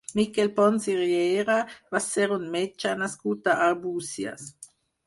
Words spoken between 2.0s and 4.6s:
ser un metge nascut a Arbúcies.